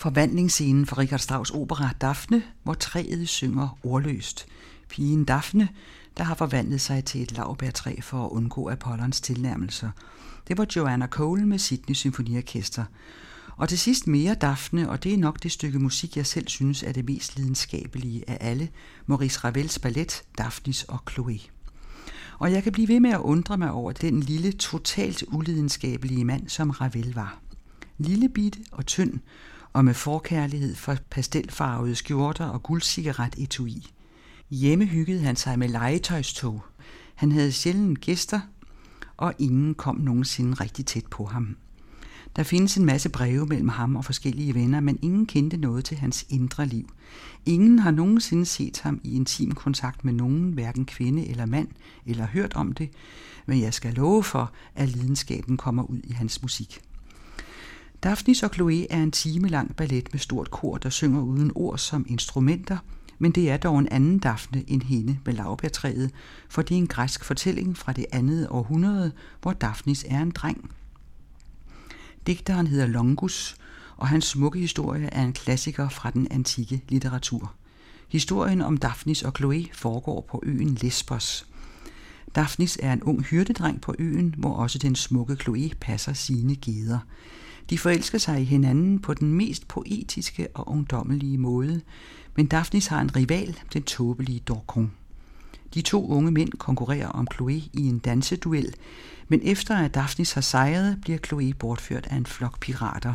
Forvandlingsscenen 0.00 0.86
for 0.86 0.98
Richard 0.98 1.20
Strauss 1.20 1.50
opera 1.50 1.88
Daphne, 2.00 2.42
hvor 2.62 2.74
træet 2.74 3.28
synger 3.28 3.78
ordløst. 3.84 4.46
Pigen 4.88 5.24
Daphne, 5.24 5.68
der 6.16 6.24
har 6.24 6.34
forvandlet 6.34 6.80
sig 6.80 7.04
til 7.04 7.22
et 7.22 7.32
lavbærtræ 7.32 7.96
for 8.02 8.24
at 8.24 8.30
undgå 8.30 8.70
Apollons 8.70 9.20
tilnærmelser. 9.20 9.90
Det 10.48 10.58
var 10.58 10.66
Joanna 10.76 11.06
Cole 11.06 11.46
med 11.46 11.58
Sydney 11.58 11.94
Symfoniorkester. 11.94 12.84
Og 13.56 13.68
til 13.68 13.78
sidst 13.78 14.06
mere 14.06 14.34
Daphne, 14.34 14.90
og 14.90 15.04
det 15.04 15.14
er 15.14 15.18
nok 15.18 15.42
det 15.42 15.52
stykke 15.52 15.78
musik, 15.78 16.16
jeg 16.16 16.26
selv 16.26 16.48
synes 16.48 16.82
er 16.82 16.92
det 16.92 17.04
mest 17.04 17.36
lidenskabelige 17.36 18.30
af 18.30 18.38
alle, 18.40 18.68
Maurice 19.06 19.40
Ravels 19.44 19.78
ballet 19.78 20.22
Daphnis 20.38 20.84
og 20.84 20.98
Chloé. 21.10 21.50
Og 22.38 22.52
jeg 22.52 22.62
kan 22.62 22.72
blive 22.72 22.88
ved 22.88 23.00
med 23.00 23.10
at 23.10 23.20
undre 23.20 23.58
mig 23.58 23.70
over 23.70 23.92
den 23.92 24.20
lille, 24.20 24.52
totalt 24.52 25.24
ulidenskabelige 25.32 26.24
mand, 26.24 26.48
som 26.48 26.70
Ravel 26.70 27.14
var. 27.14 27.40
Lille 27.98 28.28
bitte 28.28 28.58
og 28.72 28.86
tynd, 28.86 29.20
og 29.72 29.84
med 29.84 29.94
forkærlighed 29.94 30.74
for 30.74 30.96
pastelfarvede 31.10 31.94
skjorter 31.94 32.46
og 32.46 32.62
guldcigaret 32.62 33.34
etui. 33.38 33.86
Hjemme 34.50 34.84
hyggede 34.84 35.20
han 35.20 35.36
sig 35.36 35.58
med 35.58 35.68
legetøjstog. 35.68 36.62
Han 37.14 37.32
havde 37.32 37.52
sjældent 37.52 38.00
gæster, 38.00 38.40
og 39.16 39.34
ingen 39.38 39.74
kom 39.74 39.96
nogensinde 39.96 40.54
rigtig 40.54 40.86
tæt 40.86 41.06
på 41.10 41.24
ham. 41.24 41.56
Der 42.36 42.42
findes 42.42 42.76
en 42.76 42.84
masse 42.84 43.08
breve 43.08 43.46
mellem 43.46 43.68
ham 43.68 43.96
og 43.96 44.04
forskellige 44.04 44.54
venner, 44.54 44.80
men 44.80 44.98
ingen 45.02 45.26
kendte 45.26 45.56
noget 45.56 45.84
til 45.84 45.96
hans 45.96 46.26
indre 46.28 46.66
liv. 46.66 46.88
Ingen 47.46 47.78
har 47.78 47.90
nogensinde 47.90 48.46
set 48.46 48.80
ham 48.80 49.00
i 49.04 49.16
intim 49.16 49.52
kontakt 49.52 50.04
med 50.04 50.12
nogen, 50.12 50.52
hverken 50.52 50.84
kvinde 50.84 51.28
eller 51.28 51.46
mand, 51.46 51.68
eller 52.06 52.26
hørt 52.26 52.54
om 52.54 52.72
det, 52.72 52.90
men 53.46 53.60
jeg 53.60 53.74
skal 53.74 53.94
love 53.94 54.22
for, 54.22 54.52
at 54.74 54.88
lidenskaben 54.88 55.56
kommer 55.56 55.82
ud 55.82 56.00
i 56.04 56.12
hans 56.12 56.42
musik. 56.42 56.80
Daphnis 58.02 58.42
og 58.42 58.50
Chloe 58.54 58.92
er 58.92 59.02
en 59.02 59.10
time 59.10 59.48
lang 59.48 59.76
ballet 59.76 60.08
med 60.12 60.20
stort 60.20 60.50
kor, 60.50 60.76
der 60.76 60.90
synger 60.90 61.20
uden 61.20 61.52
ord 61.54 61.78
som 61.78 62.06
instrumenter, 62.08 62.78
men 63.18 63.32
det 63.32 63.50
er 63.50 63.56
dog 63.56 63.78
en 63.78 63.88
anden 63.90 64.18
Daphne 64.18 64.64
end 64.66 64.82
hende 64.82 65.18
med 65.24 65.34
lavbærtræet, 65.34 66.10
for 66.48 66.62
det 66.62 66.74
er 66.74 66.78
en 66.78 66.86
græsk 66.86 67.24
fortælling 67.24 67.76
fra 67.76 67.92
det 67.92 68.06
andet 68.12 68.48
århundrede, 68.50 69.12
hvor 69.42 69.52
Daphnis 69.52 70.04
er 70.08 70.22
en 70.22 70.30
dreng. 70.30 70.70
Digteren 72.26 72.66
hedder 72.66 72.86
Longus, 72.86 73.56
og 73.96 74.08
hans 74.08 74.26
smukke 74.26 74.58
historie 74.58 75.06
er 75.06 75.22
en 75.22 75.32
klassiker 75.32 75.88
fra 75.88 76.10
den 76.10 76.28
antikke 76.30 76.84
litteratur. 76.88 77.52
Historien 78.08 78.60
om 78.60 78.76
Daphnis 78.76 79.22
og 79.22 79.32
Chloe 79.36 79.66
foregår 79.72 80.26
på 80.30 80.42
øen 80.46 80.74
Lesbos. 80.74 81.46
Daphnis 82.34 82.78
er 82.82 82.92
en 82.92 83.02
ung 83.02 83.22
hyrdedreng 83.22 83.80
på 83.80 83.94
øen, 83.98 84.34
hvor 84.38 84.54
også 84.54 84.78
den 84.78 84.96
smukke 84.96 85.36
Chloe 85.36 85.70
passer 85.80 86.12
sine 86.12 86.56
geder. 86.56 86.98
De 87.70 87.78
forelsker 87.78 88.18
sig 88.18 88.40
i 88.40 88.44
hinanden 88.44 88.98
på 88.98 89.14
den 89.14 89.34
mest 89.34 89.68
poetiske 89.68 90.48
og 90.54 90.68
ungdommelige 90.68 91.38
måde, 91.38 91.80
men 92.36 92.46
Daphnis 92.46 92.86
har 92.86 93.00
en 93.00 93.16
rival, 93.16 93.58
den 93.72 93.82
tåbelige 93.82 94.40
Dorcon. 94.40 94.92
De 95.74 95.82
to 95.82 96.08
unge 96.08 96.30
mænd 96.30 96.52
konkurrerer 96.52 97.08
om 97.08 97.26
Chloe 97.34 97.62
i 97.72 97.88
en 97.88 97.98
danseduel, 97.98 98.74
men 99.28 99.40
efter 99.44 99.76
at 99.76 99.94
Daphnis 99.94 100.32
har 100.32 100.40
sejret, 100.40 100.98
bliver 101.00 101.18
Chloe 101.18 101.54
bortført 101.54 102.06
af 102.06 102.16
en 102.16 102.26
flok 102.26 102.60
pirater. 102.60 103.14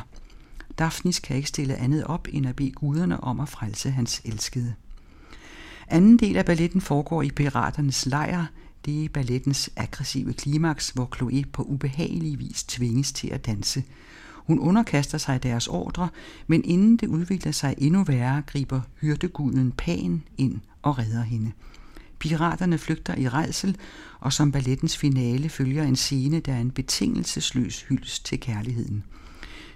Daphnis 0.80 1.20
kan 1.20 1.36
ikke 1.36 1.48
stille 1.48 1.76
andet 1.76 2.04
op 2.04 2.28
end 2.32 2.48
at 2.48 2.56
bede 2.56 2.72
guderne 2.72 3.24
om 3.24 3.40
at 3.40 3.50
frelse 3.50 3.92
hans 3.92 4.22
elskede. 4.26 4.74
Anden 5.88 6.18
del 6.18 6.38
af 6.38 6.46
balletten 6.46 6.82
foregår 6.82 7.22
i 7.22 7.30
piraternes 7.30 8.06
lejr. 8.06 8.46
Det 8.86 9.06
er 9.06 9.10
ballettens 9.10 9.70
aggressive 9.76 10.34
klimaks, 10.34 10.90
hvor 10.90 11.10
Chloe 11.16 11.44
på 11.54 11.64
ubehagelig 11.64 12.40
vis 12.40 12.64
tvinges 12.64 13.12
til 13.14 13.28
at 13.28 13.46
danse. 13.46 13.84
Hun 14.48 14.60
underkaster 14.60 15.18
sig 15.18 15.44
deres 15.44 15.68
ordre, 15.68 16.10
men 16.48 16.66
inden 16.66 16.98
det 16.98 17.08
udvikler 17.08 17.52
sig 17.52 17.76
endnu 17.78 18.04
værre, 18.04 18.42
griber 18.42 18.82
hyrdeguden 19.02 19.72
Pan 19.72 20.24
ind 20.38 20.60
og 20.82 20.98
redder 21.00 21.24
hende. 21.24 21.52
Piraterne 22.20 22.78
flygter 22.78 23.16
i 23.16 23.30
rejsel, 23.30 23.78
og 24.20 24.34
som 24.34 24.52
ballettens 24.52 24.98
finale 24.98 25.50
følger 25.50 25.84
en 25.84 25.96
scene, 25.96 26.40
der 26.40 26.54
er 26.54 26.60
en 26.60 26.72
betingelsesløs 26.72 27.82
hyldest 27.82 28.26
til 28.26 28.40
kærligheden. 28.40 29.04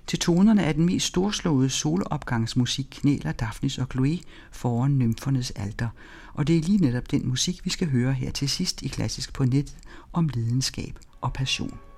Til 0.07 0.19
tonerne 0.19 0.65
af 0.65 0.73
den 0.73 0.85
mest 0.85 1.05
storslåede 1.05 1.69
solopgangsmusik 1.69 2.87
knæler 2.91 3.31
Daphnis 3.31 3.77
og 3.77 3.87
Chloe 3.91 4.19
foran 4.51 4.97
nymfernes 4.97 5.51
alter, 5.51 5.87
og 6.33 6.47
det 6.47 6.57
er 6.57 6.61
lige 6.61 6.77
netop 6.77 7.11
den 7.11 7.27
musik, 7.27 7.65
vi 7.65 7.69
skal 7.69 7.89
høre 7.89 8.13
her 8.13 8.31
til 8.31 8.49
sidst 8.49 8.81
i 8.81 8.87
Klassisk 8.87 9.33
på 9.33 9.45
net 9.45 9.77
om 10.13 10.29
lidenskab 10.33 10.99
og 11.21 11.33
passion. 11.33 11.88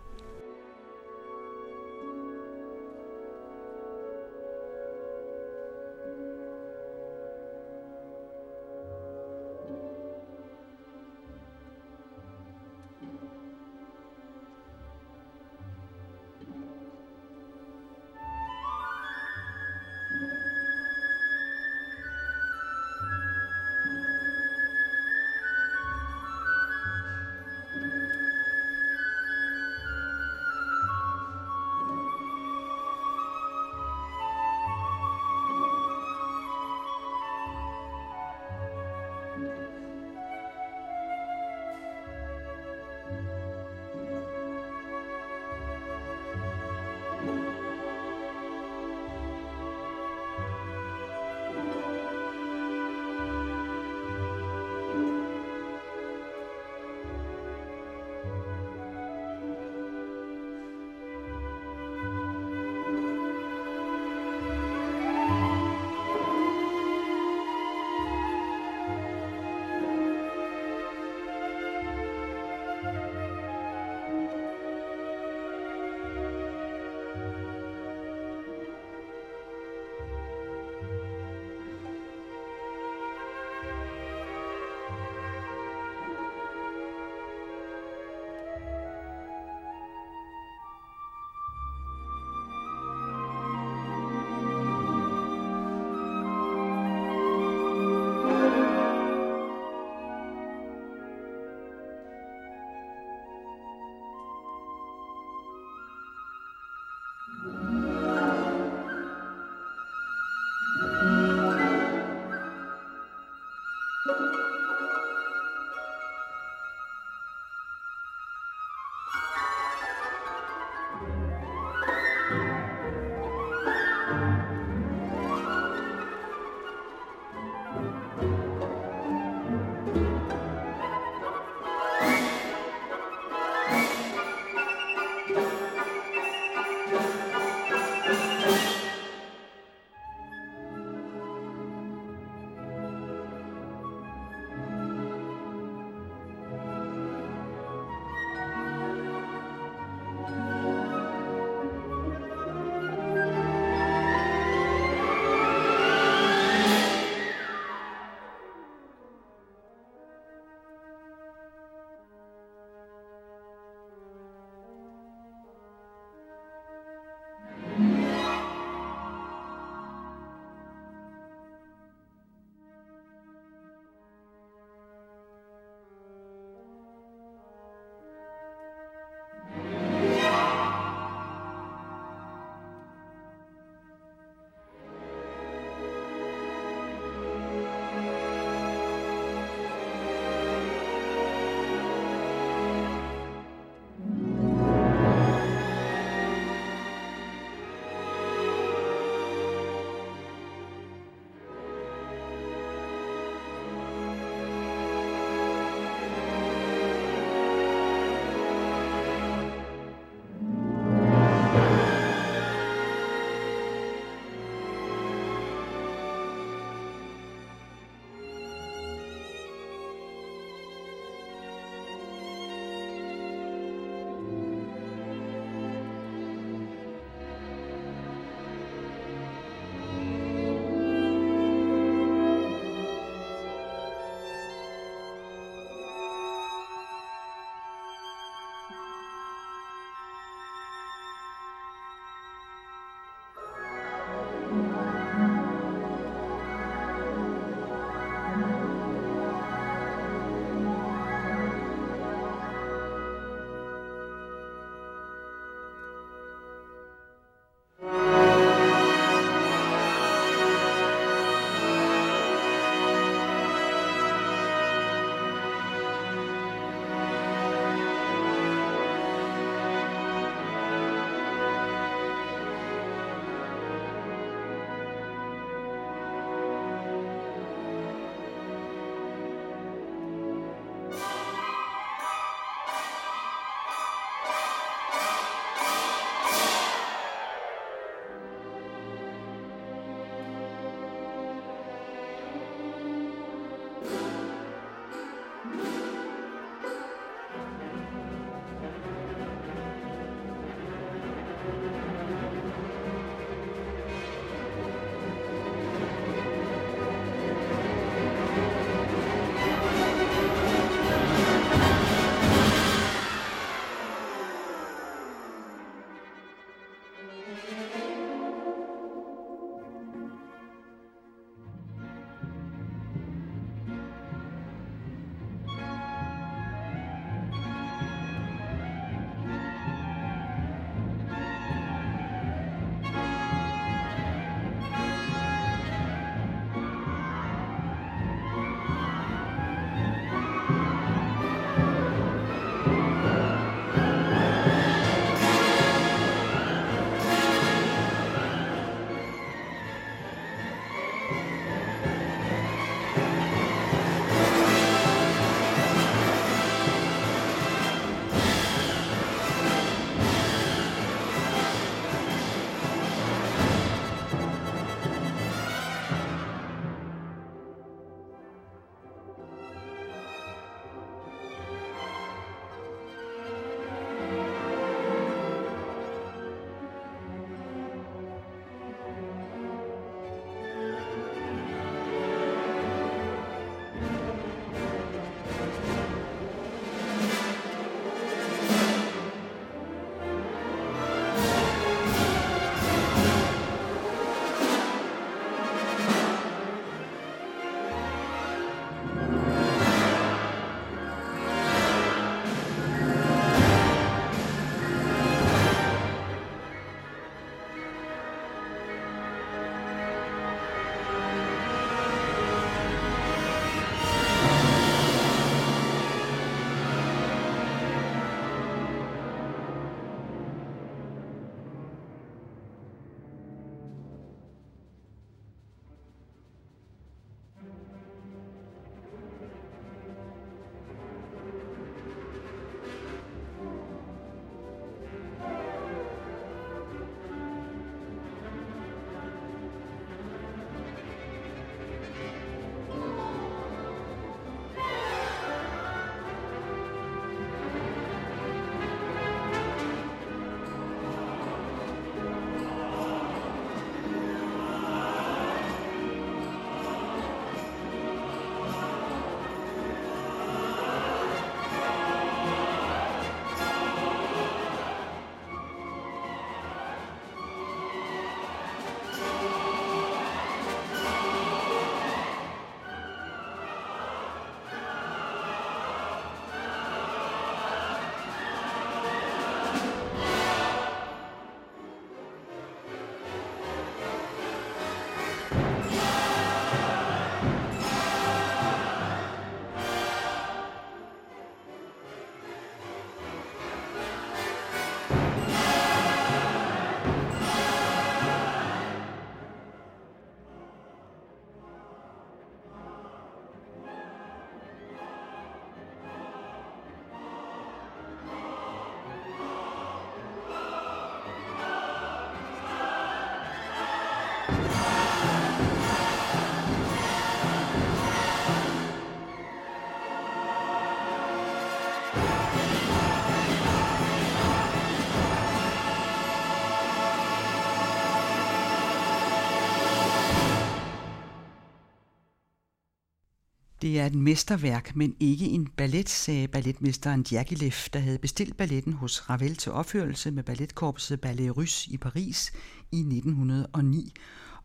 Det 533.62 533.80
er 533.80 533.86
et 533.86 533.96
mesterværk, 533.96 534.76
men 534.76 534.96
ikke 535.00 535.26
en 535.26 535.48
ballet, 535.48 535.90
sagde 535.90 536.28
balletmesteren 536.28 537.04
Diaghilev, 537.04 537.52
der 537.74 537.80
havde 537.80 537.98
bestilt 537.98 538.38
balletten 538.38 538.74
hos 538.74 539.10
Ravel 539.10 539.36
til 539.36 539.52
opførelse 539.52 540.12
med 540.12 540.24
balletkorpset 540.24 541.02
Ballet 541.02 541.38
Russe 541.38 541.72
i 541.72 541.78
Paris 541.78 542.32
i 542.72 542.80
1909. 542.80 543.94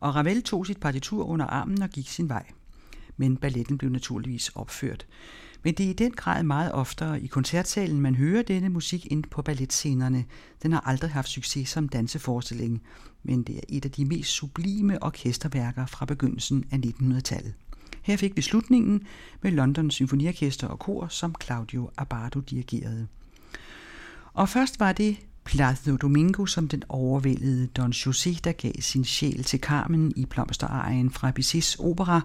Og 0.00 0.14
Ravel 0.14 0.42
tog 0.42 0.66
sit 0.66 0.80
partitur 0.80 1.24
under 1.24 1.46
armen 1.46 1.82
og 1.82 1.90
gik 1.90 2.08
sin 2.08 2.28
vej. 2.28 2.46
Men 3.16 3.36
balletten 3.36 3.78
blev 3.78 3.90
naturligvis 3.90 4.48
opført. 4.48 5.06
Men 5.62 5.74
det 5.74 5.86
er 5.86 5.90
i 5.90 5.92
den 5.92 6.12
grad 6.12 6.42
meget 6.42 6.72
oftere 6.72 7.22
i 7.22 7.26
koncertsalen, 7.26 8.00
man 8.00 8.14
hører 8.14 8.42
denne 8.42 8.68
musik 8.68 9.06
ind 9.06 9.24
på 9.24 9.42
balletscenerne. 9.42 10.24
Den 10.62 10.72
har 10.72 10.80
aldrig 10.80 11.10
haft 11.10 11.28
succes 11.28 11.68
som 11.68 11.88
danseforestilling, 11.88 12.82
men 13.22 13.42
det 13.42 13.56
er 13.56 13.60
et 13.68 13.84
af 13.84 13.90
de 13.90 14.04
mest 14.04 14.30
sublime 14.30 15.02
orkesterværker 15.02 15.86
fra 15.86 16.06
begyndelsen 16.06 16.64
af 16.70 16.76
1900-tallet. 16.76 17.54
Her 18.06 18.16
fik 18.16 18.36
vi 18.36 18.42
slutningen 18.42 19.02
med 19.42 19.50
London 19.50 19.90
Symfoniorkester 19.90 20.66
og 20.66 20.78
kor, 20.78 21.06
som 21.08 21.34
Claudio 21.44 21.90
Abbado 21.96 22.40
dirigerede. 22.40 23.06
Og 24.34 24.48
først 24.48 24.80
var 24.80 24.92
det 24.92 25.16
Placido 25.44 25.96
Domingo 25.96 26.46
som 26.46 26.68
den 26.68 26.82
overvældede 26.88 27.66
Don 27.66 27.92
José, 27.92 28.38
der 28.44 28.52
gav 28.52 28.72
sin 28.80 29.04
sjæl 29.04 29.44
til 29.44 29.60
Carmen 29.60 30.12
i 30.16 30.26
blomsterejen 30.26 31.10
fra 31.10 31.30
Bizets 31.30 31.76
opera, 31.80 32.20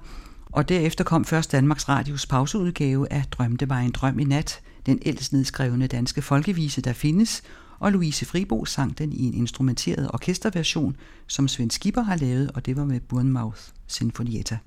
og 0.45 0.69
derefter 0.69 1.03
kom 1.03 1.25
først 1.25 1.51
Danmarks 1.51 1.89
Radios 1.89 2.25
pauseudgave 2.25 3.11
af 3.11 3.23
Drømte 3.31 3.69
var 3.69 3.79
en 3.79 3.91
drøm 3.91 4.19
i 4.19 4.23
nat, 4.23 4.61
den 4.85 4.99
ældst 5.05 5.33
nedskrevne 5.33 5.87
danske 5.87 6.21
folkevise, 6.21 6.81
der 6.81 6.93
findes, 6.93 7.43
og 7.79 7.91
Louise 7.91 8.25
Fribo 8.25 8.65
sang 8.65 8.97
den 8.97 9.13
i 9.13 9.23
en 9.23 9.33
instrumenteret 9.33 10.09
orkesterversion, 10.13 10.95
som 11.27 11.47
Svend 11.47 11.71
Skipper 11.71 12.01
har 12.01 12.15
lavet, 12.15 12.51
og 12.51 12.65
det 12.65 12.75
var 12.75 12.85
med 12.85 12.99
Bournemouth 12.99 13.61
Sinfonietta. 13.87 14.57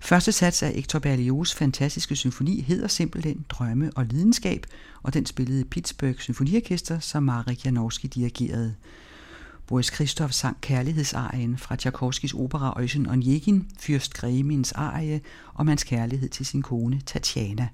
Første 0.00 0.32
sats 0.32 0.62
af 0.62 0.72
Hector 0.72 0.98
Berlioz' 0.98 1.54
fantastiske 1.56 2.16
symfoni 2.16 2.60
hedder 2.60 2.88
simpelthen 2.88 3.44
Drømme 3.48 3.90
og 3.96 4.04
lidenskab, 4.04 4.66
og 5.02 5.14
den 5.14 5.26
spillede 5.26 5.64
Pittsburgh 5.64 6.18
Symfoniorkester, 6.18 6.98
som 6.98 7.22
Marek 7.22 7.64
Janowski 7.66 8.06
dirigerede. 8.06 8.74
Boris 9.66 9.94
Christoph 9.94 10.32
sang 10.32 10.56
kærlighedsarien 10.60 11.58
fra 11.58 11.76
Tchaikovskis 11.76 12.32
opera 12.32 12.72
Øjsen 12.76 13.06
Onegin, 13.06 13.70
Fyrst 13.78 14.14
Gremins 14.14 14.72
arie 14.72 15.20
om 15.54 15.68
hans 15.68 15.84
kærlighed 15.84 16.28
til 16.28 16.46
sin 16.46 16.62
kone 16.62 17.00
Tatjana. 17.06 17.68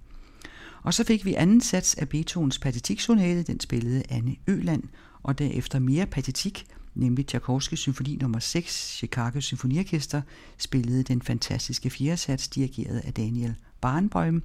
Og 0.82 0.94
så 0.94 1.04
fik 1.04 1.24
vi 1.24 1.34
anden 1.34 1.60
sats 1.60 1.94
af 1.94 2.08
Beethovens 2.08 2.58
patetiksonate, 2.58 3.42
den 3.42 3.60
spillede 3.60 4.02
Anne 4.08 4.36
Øland, 4.46 4.82
og 5.22 5.38
derefter 5.38 5.78
mere 5.78 6.06
patetik, 6.06 6.66
nemlig 6.94 7.26
Tchaikovskis 7.26 7.78
symfoni 7.78 8.16
nummer 8.16 8.38
6, 8.38 8.96
Chicago 8.96 9.40
Symfoniorkester, 9.40 10.22
spillede 10.58 11.02
den 11.02 11.22
fantastiske 11.22 11.90
fjerde 11.90 12.16
sats, 12.16 12.48
dirigeret 12.48 12.98
af 12.98 13.14
Daniel 13.14 13.54
Barenboim, 13.80 14.42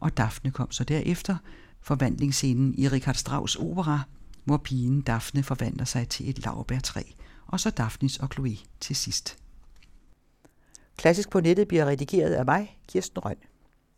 og 0.00 0.16
Daphne 0.16 0.50
kom 0.50 0.70
så 0.70 0.84
derefter, 0.84 1.36
forvandlingsscenen 1.80 2.74
i 2.78 2.88
Richard 2.88 3.14
Strauss 3.14 3.56
opera, 3.56 4.00
hvor 4.44 4.56
pigen 4.56 5.00
Daphne 5.00 5.42
forvandler 5.42 5.84
sig 5.84 6.08
til 6.08 6.30
et 6.30 6.44
laurbærtræ, 6.44 7.02
og 7.46 7.60
så 7.60 7.70
Daphnis 7.70 8.16
og 8.16 8.28
Chloe 8.32 8.56
til 8.80 8.96
sidst. 8.96 9.36
Klassisk 10.96 11.30
på 11.30 11.40
nettet 11.40 11.68
bliver 11.68 11.86
redigeret 11.86 12.32
af 12.32 12.44
mig, 12.44 12.78
Kirsten 12.88 13.18
Røn. 13.18 13.36